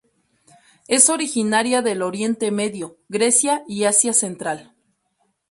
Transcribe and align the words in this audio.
Es 0.87 1.11
originaria 1.11 1.83
del 1.83 2.01
Oriente 2.01 2.49
Medio, 2.49 2.97
Grecia 3.07 3.63
y 3.67 3.83
Asia 3.83 4.13
Central. 4.13 4.73